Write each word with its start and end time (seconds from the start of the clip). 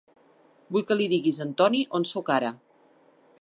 Vull 0.75 0.85
que 0.91 0.97
li 0.97 1.07
diguis 1.11 1.41
a 1.41 1.43
en 1.45 1.53
Toni 1.61 1.83
on 1.99 2.09
soc 2.13 2.33
ara. 2.39 2.51